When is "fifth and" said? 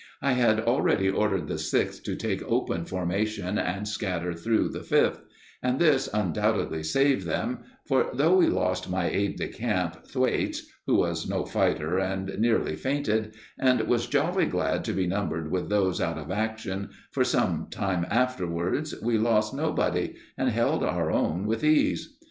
4.81-5.77